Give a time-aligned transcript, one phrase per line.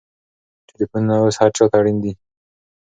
[0.67, 2.13] ټلېفونونه اوس هر چا ته اړین دي.